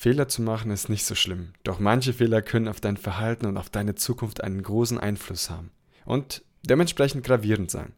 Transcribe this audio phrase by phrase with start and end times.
[0.00, 3.58] Fehler zu machen ist nicht so schlimm, doch manche Fehler können auf dein Verhalten und
[3.58, 5.72] auf deine Zukunft einen großen Einfluss haben
[6.06, 7.92] und dementsprechend gravierend sein.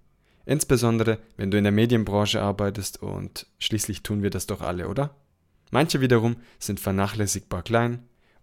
[0.45, 5.15] Insbesondere, wenn du in der Medienbranche arbeitest und schließlich tun wir das doch alle, oder?
[5.71, 8.03] Manche wiederum sind vernachlässigbar klein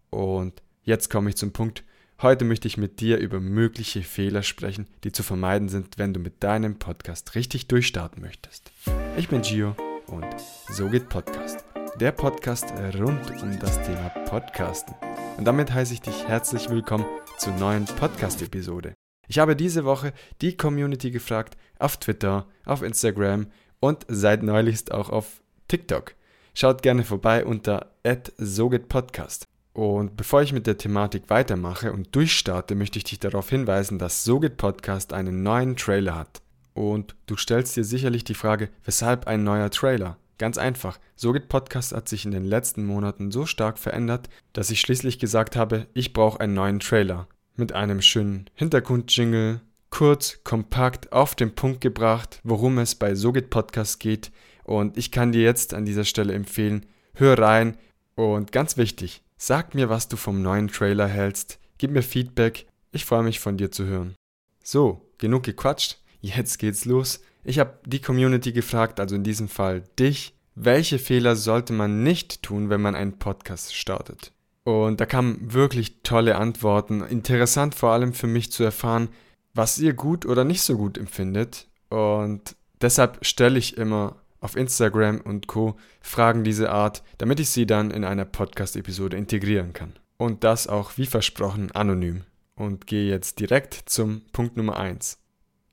[0.09, 1.83] und jetzt komme ich zum Punkt.
[2.21, 6.21] Heute möchte ich mit dir über mögliche Fehler sprechen, die zu vermeiden sind, wenn du
[6.21, 8.71] mit deinem Podcast richtig durchstarten möchtest.
[9.17, 9.75] Ich bin Gio
[10.07, 10.25] und
[10.69, 11.68] so geht Podcast.
[11.99, 14.95] Der Podcast rund um das Thema Podcasten.
[15.37, 17.03] Und damit heiße ich dich herzlich willkommen
[17.37, 18.93] zur neuen Podcast-Episode.
[19.27, 23.47] Ich habe diese Woche die Community gefragt auf Twitter, auf Instagram
[23.81, 26.15] und seit neulichst auch auf TikTok.
[26.53, 27.91] Schaut gerne vorbei unter
[28.37, 29.43] @sogetpodcast.
[29.73, 34.23] Und bevor ich mit der Thematik weitermache und durchstarte, möchte ich dich darauf hinweisen, dass
[34.23, 36.41] Soget Podcast einen neuen Trailer hat.
[36.73, 40.15] Und du stellst dir sicherlich die Frage, weshalb ein neuer Trailer?
[40.39, 44.79] Ganz einfach, Soget Podcast hat sich in den letzten Monaten so stark verändert, dass ich
[44.79, 47.27] schließlich gesagt habe, ich brauche einen neuen Trailer
[47.57, 53.99] mit einem schönen Hintergrundjingle, kurz, kompakt, auf den Punkt gebracht, worum es bei Sogit Podcast
[53.99, 54.31] geht.
[54.63, 57.77] Und ich kann dir jetzt an dieser Stelle empfehlen, hör rein
[58.15, 63.03] und ganz wichtig, sag mir, was du vom neuen Trailer hältst, gib mir Feedback, ich
[63.03, 64.15] freue mich von dir zu hören.
[64.63, 67.19] So, genug gequatscht, jetzt geht's los.
[67.49, 72.43] Ich habe die Community gefragt, also in diesem Fall dich, welche Fehler sollte man nicht
[72.43, 74.33] tun, wenn man einen Podcast startet?
[74.65, 77.01] Und da kamen wirklich tolle Antworten.
[77.01, 79.09] Interessant vor allem für mich zu erfahren,
[79.55, 81.65] was ihr gut oder nicht so gut empfindet.
[81.89, 85.75] Und deshalb stelle ich immer auf Instagram und Co.
[86.01, 89.93] Fragen dieser Art, damit ich sie dann in einer Podcast-Episode integrieren kann.
[90.17, 92.25] Und das auch wie versprochen anonym.
[92.53, 95.17] Und gehe jetzt direkt zum Punkt Nummer 1.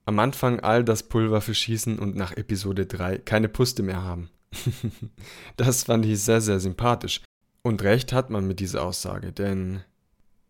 [0.07, 4.31] Am Anfang all das Pulver verschießen und nach Episode 3 keine Puste mehr haben.
[5.57, 7.23] das fand ich sehr, sehr sympathisch.
[7.63, 9.83] Und recht hat man mit dieser Aussage, denn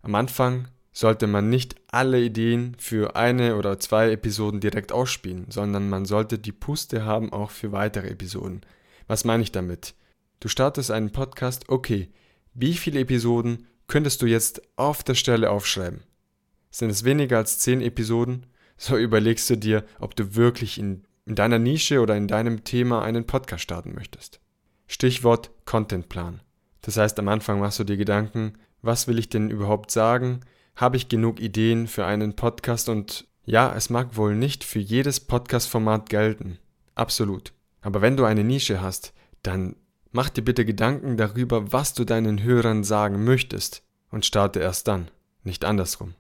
[0.02, 5.88] am Anfang sollte man nicht alle Ideen für eine oder zwei Episoden direkt ausspielen, sondern
[5.88, 8.60] man sollte die Puste haben auch für weitere Episoden.
[9.06, 9.94] Was meine ich damit?
[10.38, 12.10] Du startest einen Podcast, okay,
[12.52, 16.00] wie viele Episoden könntest du jetzt auf der Stelle aufschreiben?
[16.70, 18.44] Sind es weniger als zehn Episoden?
[18.76, 23.02] So überlegst du dir, ob du wirklich in, in deiner Nische oder in deinem Thema
[23.02, 24.40] einen Podcast starten möchtest.
[24.86, 26.40] Stichwort Contentplan.
[26.82, 30.40] Das heißt, am Anfang machst du dir Gedanken, was will ich denn überhaupt sagen?
[30.76, 32.88] Habe ich genug Ideen für einen Podcast?
[32.88, 36.58] Und ja, es mag wohl nicht für jedes Podcast-Format gelten.
[36.94, 37.52] Absolut.
[37.80, 39.12] Aber wenn du eine Nische hast,
[39.42, 39.76] dann
[40.12, 45.08] mach dir bitte Gedanken darüber, was du deinen Hörern sagen möchtest und starte erst dann,
[45.44, 46.14] nicht andersrum.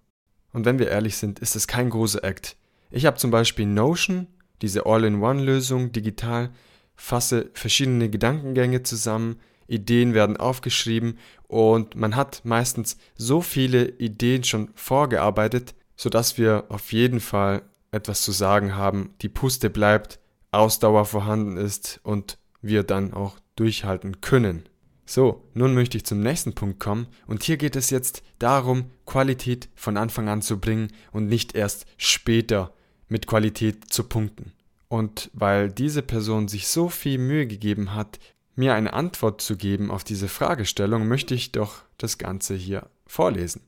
[0.56, 2.56] Und wenn wir ehrlich sind, ist es kein großer Act.
[2.90, 4.26] Ich habe zum Beispiel Notion,
[4.62, 6.48] diese All-in-One-Lösung digital,
[6.94, 14.70] fasse verschiedene Gedankengänge zusammen, Ideen werden aufgeschrieben und man hat meistens so viele Ideen schon
[14.74, 20.20] vorgearbeitet, sodass wir auf jeden Fall etwas zu sagen haben, die Puste bleibt,
[20.52, 24.66] Ausdauer vorhanden ist und wir dann auch durchhalten können.
[25.06, 29.68] So, nun möchte ich zum nächsten Punkt kommen und hier geht es jetzt darum, Qualität
[29.76, 32.74] von Anfang an zu bringen und nicht erst später
[33.08, 34.52] mit Qualität zu punkten.
[34.88, 38.18] Und weil diese Person sich so viel Mühe gegeben hat,
[38.56, 43.62] mir eine Antwort zu geben auf diese Fragestellung, möchte ich doch das Ganze hier vorlesen.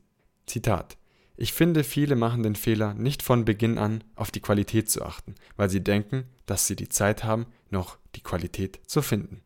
[0.47, 0.97] Zitat.
[1.37, 5.37] Ich finde, viele machen den Fehler, nicht von Beginn an auf die Qualität zu achten,
[5.57, 9.43] weil sie denken, dass sie die Zeit haben, noch die Qualität zu finden.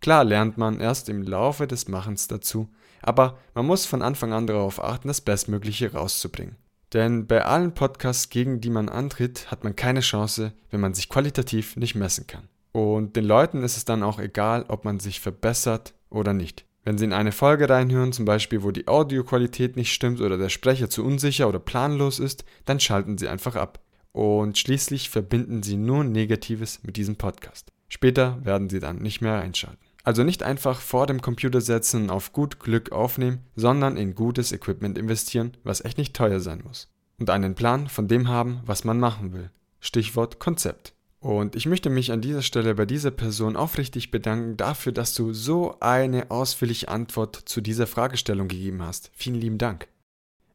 [0.00, 2.68] Klar lernt man erst im Laufe des Machens dazu,
[3.02, 6.56] aber man muss von Anfang an darauf achten, das Bestmögliche rauszubringen.
[6.92, 11.08] Denn bei allen Podcasts, gegen die man antritt, hat man keine Chance, wenn man sich
[11.08, 12.48] qualitativ nicht messen kann.
[12.72, 16.64] Und den Leuten ist es dann auch egal, ob man sich verbessert oder nicht.
[16.82, 20.48] Wenn sie in eine Folge reinhören, zum Beispiel, wo die Audioqualität nicht stimmt oder der
[20.48, 23.80] Sprecher zu unsicher oder planlos ist, dann schalten sie einfach ab.
[24.12, 27.70] Und schließlich verbinden sie nur Negatives mit diesem Podcast.
[27.88, 29.89] Später werden sie dann nicht mehr einschalten.
[30.02, 34.52] Also nicht einfach vor dem Computer setzen und auf gut Glück aufnehmen, sondern in gutes
[34.52, 36.88] Equipment investieren, was echt nicht teuer sein muss.
[37.18, 39.50] Und einen Plan von dem haben, was man machen will.
[39.80, 40.94] Stichwort Konzept.
[41.20, 45.34] Und ich möchte mich an dieser Stelle bei dieser Person aufrichtig bedanken dafür, dass du
[45.34, 49.10] so eine ausführliche Antwort zu dieser Fragestellung gegeben hast.
[49.14, 49.88] Vielen lieben Dank.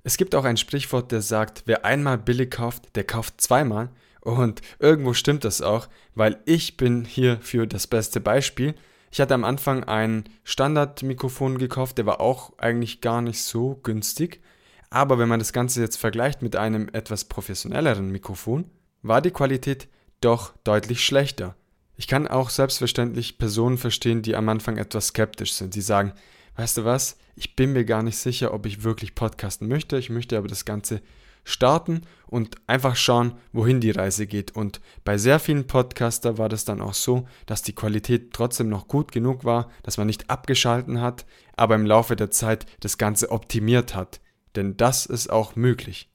[0.02, 3.90] Es gibt auch ein Sprichwort, der sagt, wer einmal billig kauft, der kauft zweimal.
[4.22, 8.74] Und irgendwo stimmt das auch, weil ich bin hier für das beste Beispiel.
[9.16, 14.42] Ich hatte am Anfang ein Standardmikrofon gekauft, der war auch eigentlich gar nicht so günstig.
[14.90, 18.70] Aber wenn man das Ganze jetzt vergleicht mit einem etwas professionelleren Mikrofon,
[19.04, 19.88] war die Qualität
[20.20, 21.56] doch deutlich schlechter.
[21.96, 25.74] Ich kann auch selbstverständlich Personen verstehen, die am Anfang etwas skeptisch sind.
[25.74, 26.12] Sie sagen,
[26.58, 30.10] weißt du was, ich bin mir gar nicht sicher, ob ich wirklich podcasten möchte, ich
[30.10, 31.02] möchte aber das Ganze
[31.46, 34.54] starten und einfach schauen, wohin die Reise geht.
[34.56, 38.90] Und bei sehr vielen Podcaster war das dann auch so, dass die Qualität trotzdem noch
[38.90, 41.26] gut genug war, dass man nicht abgeschalten hat,
[41.56, 44.20] aber im Laufe der Zeit das Ganze optimiert hat.
[44.56, 46.10] Denn das ist auch möglich.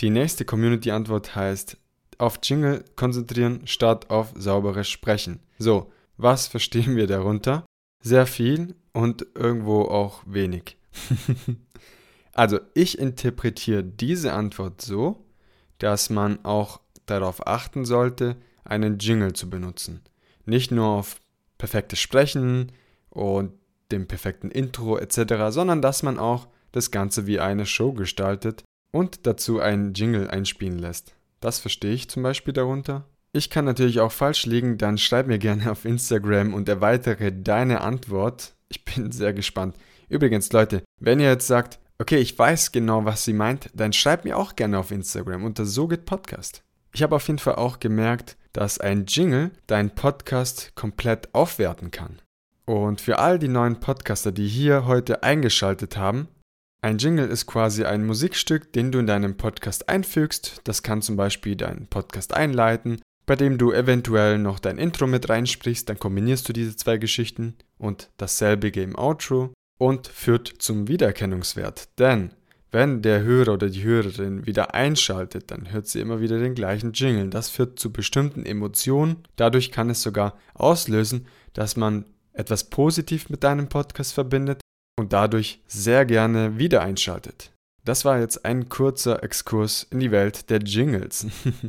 [0.00, 1.78] Die nächste Community-Antwort heißt,
[2.18, 5.40] auf Jingle konzentrieren statt auf sauberes Sprechen.
[5.58, 7.64] So, was verstehen wir darunter?
[8.02, 10.76] Sehr viel und irgendwo auch wenig.
[12.36, 15.24] also ich interpretiere diese Antwort so,
[15.78, 20.02] dass man auch darauf achten sollte, einen Jingle zu benutzen.
[20.44, 21.20] Nicht nur auf
[21.56, 22.72] perfektes Sprechen
[23.08, 23.52] und
[23.90, 29.26] dem perfekten Intro etc., sondern dass man auch das Ganze wie eine Show gestaltet und
[29.26, 31.14] dazu einen Jingle einspielen lässt.
[31.40, 33.06] Das verstehe ich zum Beispiel darunter.
[33.32, 37.80] Ich kann natürlich auch falsch liegen, dann schreib mir gerne auf Instagram und erweitere deine
[37.80, 38.54] Antwort.
[38.68, 39.74] Ich bin sehr gespannt.
[40.10, 44.24] Übrigens, Leute, wenn ihr jetzt sagt, okay, ich weiß genau, was sie meint, dann schreibt
[44.24, 46.62] mir auch gerne auf Instagram unter So geht Podcast.
[46.92, 52.20] Ich habe auf jeden Fall auch gemerkt, dass ein Jingle deinen Podcast komplett aufwerten kann.
[52.64, 56.28] Und für all die neuen Podcaster, die hier heute eingeschaltet haben,
[56.82, 60.60] ein Jingle ist quasi ein Musikstück, den du in deinem Podcast einfügst.
[60.64, 65.28] Das kann zum Beispiel deinen Podcast einleiten, bei dem du eventuell noch dein Intro mit
[65.28, 65.88] reinsprichst.
[65.88, 71.88] Dann kombinierst du diese zwei Geschichten und dasselbige im Outro und führt zum Wiedererkennungswert.
[71.98, 72.30] Denn
[72.72, 76.92] wenn der Hörer oder die Hörerin wieder einschaltet, dann hört sie immer wieder den gleichen
[76.92, 77.30] Jingle.
[77.30, 79.24] Das führt zu bestimmten Emotionen.
[79.36, 84.60] Dadurch kann es sogar auslösen, dass man etwas positiv mit deinem Podcast verbindet
[84.98, 87.52] und dadurch sehr gerne wieder einschaltet.
[87.84, 91.26] Das war jetzt ein kurzer Exkurs in die Welt der Jingles.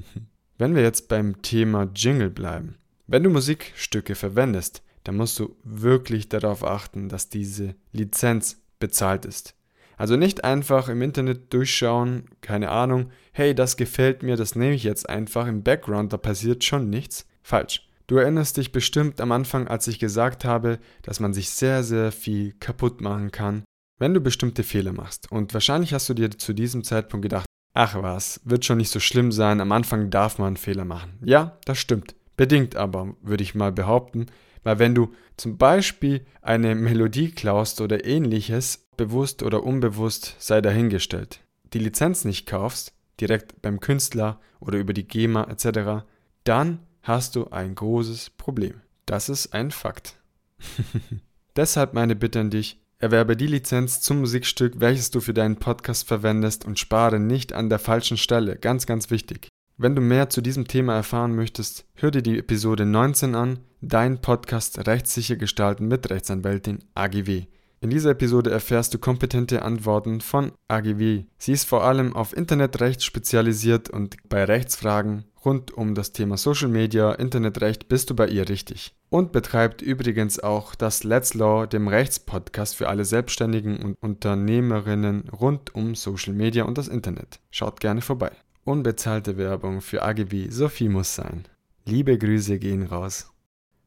[0.58, 2.76] Wenn wir jetzt beim Thema Jingle bleiben.
[3.06, 9.56] Wenn du Musikstücke verwendest, dann musst du wirklich darauf achten, dass diese Lizenz bezahlt ist.
[9.96, 14.84] Also nicht einfach im Internet durchschauen, keine Ahnung, hey, das gefällt mir, das nehme ich
[14.84, 17.26] jetzt einfach im Background, da passiert schon nichts.
[17.42, 17.88] Falsch.
[18.06, 22.12] Du erinnerst dich bestimmt am Anfang, als ich gesagt habe, dass man sich sehr, sehr
[22.12, 23.64] viel kaputt machen kann,
[24.00, 25.32] wenn du bestimmte Fehler machst.
[25.32, 29.00] Und wahrscheinlich hast du dir zu diesem Zeitpunkt gedacht, ach was, wird schon nicht so
[29.00, 31.18] schlimm sein, am Anfang darf man Fehler machen.
[31.24, 32.16] Ja, das stimmt.
[32.36, 34.28] Bedingt aber, würde ich mal behaupten,
[34.68, 41.40] weil wenn du zum Beispiel eine Melodie klaust oder ähnliches, bewusst oder unbewusst sei dahingestellt,
[41.72, 42.92] die Lizenz nicht kaufst,
[43.22, 46.06] direkt beim Künstler oder über die GEMA etc.,
[46.44, 48.82] dann hast du ein großes Problem.
[49.06, 50.18] Das ist ein Fakt.
[51.56, 56.06] Deshalb meine Bitte an dich, erwerbe die Lizenz zum Musikstück, welches du für deinen Podcast
[56.06, 58.58] verwendest und spare nicht an der falschen Stelle.
[58.58, 59.48] Ganz, ganz wichtig.
[59.80, 64.22] Wenn du mehr zu diesem Thema erfahren möchtest, hör dir die Episode 19 an, dein
[64.22, 67.44] Podcast rechtssicher gestalten mit Rechtsanwältin AGW.
[67.80, 71.26] In dieser Episode erfährst du kompetente Antworten von AGW.
[71.38, 76.70] Sie ist vor allem auf Internetrecht spezialisiert und bei Rechtsfragen rund um das Thema Social
[76.70, 78.96] Media, Internetrecht bist du bei ihr richtig.
[79.10, 85.76] Und betreibt übrigens auch das Let's Law, dem Rechtspodcast für alle Selbstständigen und Unternehmerinnen rund
[85.76, 87.40] um Social Media und das Internet.
[87.52, 88.32] Schaut gerne vorbei.
[88.68, 91.46] Unbezahlte Werbung für AGB, so viel muss sein.
[91.86, 93.32] Liebe Grüße gehen raus.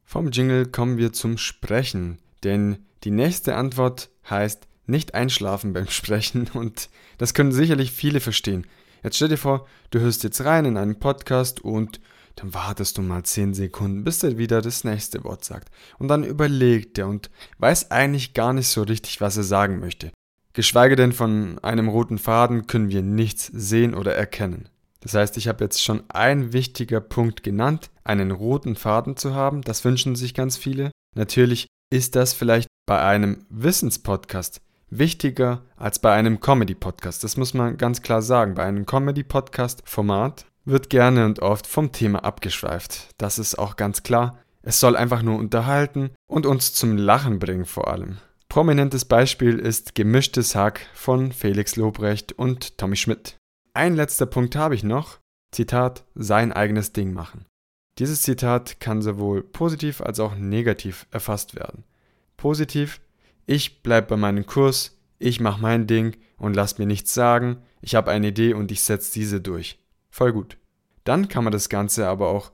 [0.03, 6.47] Vom Jingle kommen wir zum Sprechen, denn die nächste Antwort heißt nicht einschlafen beim Sprechen
[6.55, 6.89] und
[7.19, 8.65] das können sicherlich viele verstehen.
[9.03, 12.01] Jetzt stell dir vor, du hörst jetzt rein in einen Podcast und
[12.35, 15.69] dann wartest du mal 10 Sekunden, bis er wieder das nächste Wort sagt.
[15.99, 17.29] Und dann überlegt er und
[17.59, 20.11] weiß eigentlich gar nicht so richtig, was er sagen möchte.
[20.53, 24.67] Geschweige denn von einem roten Faden können wir nichts sehen oder erkennen.
[24.99, 29.61] Das heißt, ich habe jetzt schon ein wichtiger Punkt genannt, einen roten Faden zu haben,
[29.61, 30.91] das wünschen sich ganz viele.
[31.15, 37.23] Natürlich ist das vielleicht bei einem Wissenspodcast wichtiger als bei einem Comedy-Podcast.
[37.23, 38.53] Das muss man ganz klar sagen.
[38.55, 43.09] Bei einem Comedy-Podcast-Format wird gerne und oft vom Thema abgeschweift.
[43.17, 44.37] Das ist auch ganz klar.
[44.61, 48.17] Es soll einfach nur unterhalten und uns zum Lachen bringen vor allem.
[48.51, 53.37] Prominentes Beispiel ist Gemischtes Hack von Felix Lobrecht und Tommy Schmidt.
[53.73, 55.19] Ein letzter Punkt habe ich noch.
[55.53, 57.45] Zitat, sein eigenes Ding machen.
[57.97, 61.85] Dieses Zitat kann sowohl positiv als auch negativ erfasst werden.
[62.35, 62.99] Positiv,
[63.45, 67.95] ich bleibe bei meinem Kurs, ich mache mein Ding und lass mir nichts sagen, ich
[67.95, 69.79] habe eine Idee und ich setze diese durch.
[70.09, 70.57] Voll gut.
[71.05, 72.51] Dann kann man das Ganze aber auch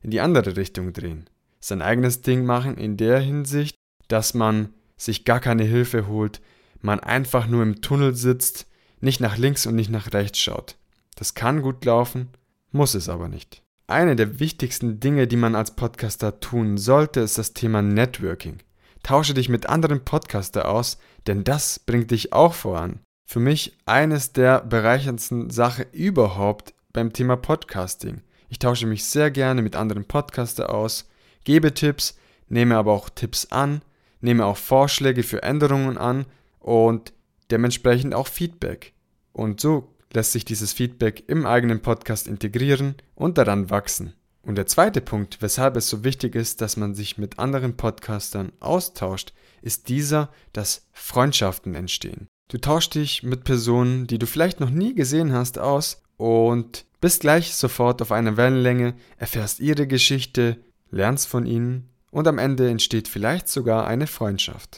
[0.00, 1.28] in die andere Richtung drehen.
[1.58, 3.74] Sein eigenes Ding machen in der Hinsicht,
[4.06, 6.40] dass man sich gar keine Hilfe holt,
[6.82, 8.66] man einfach nur im Tunnel sitzt,
[9.00, 10.76] nicht nach links und nicht nach rechts schaut.
[11.16, 12.28] Das kann gut laufen,
[12.70, 13.62] muss es aber nicht.
[13.86, 18.58] Eine der wichtigsten Dinge, die man als Podcaster tun sollte, ist das Thema Networking.
[19.02, 23.00] tausche dich mit anderen Podcaster aus, denn das bringt dich auch voran.
[23.26, 28.22] Für mich eines der bereicherndsten Sachen überhaupt beim Thema Podcasting.
[28.50, 31.08] Ich tausche mich sehr gerne mit anderen Podcaster aus,
[31.44, 33.80] gebe Tipps, nehme aber auch Tipps an,
[34.20, 36.26] nehme auch Vorschläge für Änderungen an
[36.58, 37.12] und
[37.50, 38.92] dementsprechend auch Feedback.
[39.32, 44.14] Und so lässt sich dieses Feedback im eigenen Podcast integrieren und daran wachsen.
[44.42, 48.52] Und der zweite Punkt, weshalb es so wichtig ist, dass man sich mit anderen Podcastern
[48.60, 52.26] austauscht, ist dieser, dass Freundschaften entstehen.
[52.48, 57.20] Du tauschst dich mit Personen, die du vielleicht noch nie gesehen hast, aus und bist
[57.20, 60.56] gleich sofort auf einer Wellenlänge, erfährst ihre Geschichte,
[60.90, 64.76] lernst von ihnen und am Ende entsteht vielleicht sogar eine Freundschaft.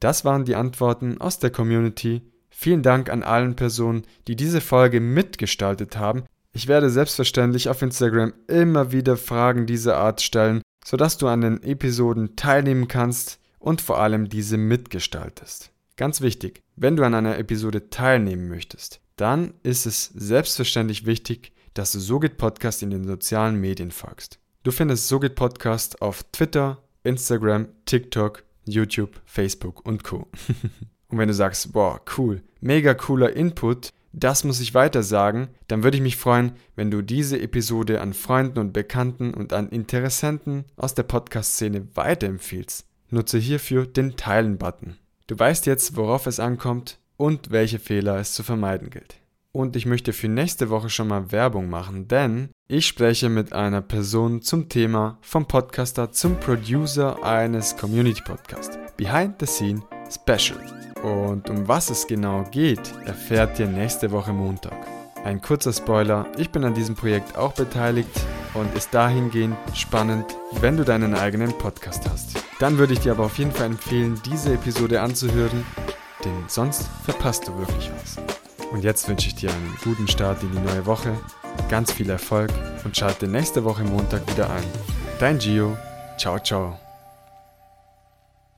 [0.00, 2.22] Das waren die Antworten aus der Community.
[2.50, 6.24] Vielen Dank an allen Personen, die diese Folge mitgestaltet haben.
[6.52, 11.62] Ich werde selbstverständlich auf Instagram immer wieder Fragen dieser Art stellen, sodass du an den
[11.62, 15.70] Episoden teilnehmen kannst und vor allem diese mitgestaltest.
[15.96, 21.92] Ganz wichtig, wenn du an einer Episode teilnehmen möchtest, dann ist es selbstverständlich wichtig, dass
[21.92, 24.38] du Sogit Podcast in den sozialen Medien folgst.
[24.64, 30.26] Du findest Sogit Podcast auf Twitter, Instagram, TikTok, YouTube, Facebook und Co.
[31.08, 35.82] und wenn du sagst, boah, cool, mega cooler Input, das muss ich weiter sagen, dann
[35.82, 40.64] würde ich mich freuen, wenn du diese Episode an Freunden und Bekannten und an Interessenten
[40.76, 42.86] aus der Podcast-Szene weiterempfiehlst.
[43.10, 44.96] Nutze hierfür den Teilen-Button.
[45.26, 49.16] Du weißt jetzt, worauf es ankommt und welche Fehler es zu vermeiden gilt.
[49.56, 53.82] Und ich möchte für nächste Woche schon mal Werbung machen, denn ich spreche mit einer
[53.82, 58.76] Person zum Thema vom Podcaster zum Producer eines Community Podcasts.
[58.96, 59.80] Behind the Scene
[60.10, 60.58] Special.
[61.04, 64.76] Und um was es genau geht, erfährt ihr nächste Woche Montag.
[65.24, 68.10] Ein kurzer Spoiler, ich bin an diesem Projekt auch beteiligt
[68.54, 70.26] und ist dahingehend spannend,
[70.60, 72.42] wenn du deinen eigenen Podcast hast.
[72.58, 75.64] Dann würde ich dir aber auf jeden Fall empfehlen, diese Episode anzuhören,
[76.24, 78.16] denn sonst verpasst du wirklich was.
[78.74, 81.16] Und jetzt wünsche ich dir einen guten Start in die neue Woche,
[81.70, 82.50] ganz viel Erfolg
[82.82, 84.64] und schalte nächste Woche Montag wieder ein.
[85.20, 85.76] Dein Gio,
[86.18, 86.83] ciao ciao.